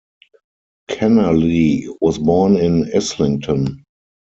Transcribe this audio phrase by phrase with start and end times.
[0.89, 3.83] Kennerley was born in Islington.